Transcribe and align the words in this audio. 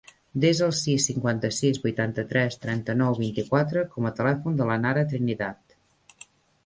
Desa 0.43 0.61
el 0.67 0.71
sis, 0.77 1.03
cinquanta-sis, 1.09 1.79
vuitanta-tres, 1.83 2.57
trenta-nou, 2.65 3.13
vint-i-quatre 3.21 3.87
com 3.93 4.09
a 4.09 4.15
telèfon 4.21 4.59
de 4.63 4.69
la 4.71 4.79
Nara 4.87 5.05
Trinidad. 5.13 5.79